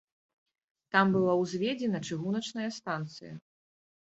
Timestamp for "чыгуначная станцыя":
2.09-3.33